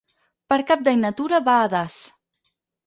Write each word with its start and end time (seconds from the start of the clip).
Per 0.53 0.57
Cap 0.71 0.81
d'Any 0.87 0.99
na 1.03 1.13
Tura 1.21 1.43
va 1.51 1.59
a 1.59 1.69
Das. 1.77 2.03